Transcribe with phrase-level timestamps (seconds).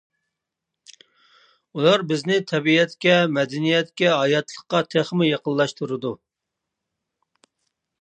[1.79, 6.17] ئۇلار بىزنى تەبىئەتكە، مەدەنىيەتكە، ھاياتلىققا تېخىمۇ يېقىنلاشتۇرىدۇ.